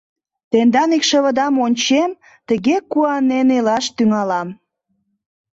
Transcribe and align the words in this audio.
Тендан 0.51 0.89
икшывыдам 0.97 1.55
ончем, 1.65 2.11
тыге 2.47 2.75
куанен 2.91 3.47
илаш 3.57 3.85
тӱҥалам. 3.95 4.47